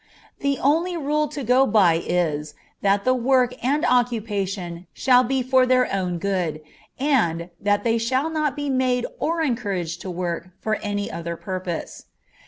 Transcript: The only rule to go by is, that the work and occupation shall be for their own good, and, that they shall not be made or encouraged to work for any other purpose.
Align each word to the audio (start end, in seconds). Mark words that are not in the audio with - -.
The 0.39 0.57
only 0.57 0.97
rule 0.97 1.27
to 1.27 1.43
go 1.43 1.67
by 1.67 1.93
is, 2.03 2.55
that 2.81 3.05
the 3.05 3.13
work 3.13 3.53
and 3.63 3.85
occupation 3.85 4.87
shall 4.93 5.23
be 5.23 5.43
for 5.43 5.67
their 5.67 5.93
own 5.93 6.17
good, 6.17 6.59
and, 6.97 7.51
that 7.59 7.83
they 7.83 7.99
shall 7.99 8.31
not 8.31 8.55
be 8.55 8.67
made 8.67 9.05
or 9.19 9.41
encouraged 9.43 10.01
to 10.01 10.09
work 10.09 10.47
for 10.59 10.77
any 10.77 11.11
other 11.11 11.35
purpose. 11.35 12.05